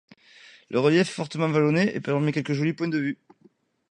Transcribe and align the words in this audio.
Le 0.71 0.79
relief 0.79 1.01
est 1.01 1.11
fortement 1.13 1.47
vallonné 1.47 1.95
et 1.95 2.01
permet 2.01 2.31
quelques 2.31 2.53
jolis 2.53 2.73
points 2.73 2.87
de 2.87 2.97
vue. 2.97 3.19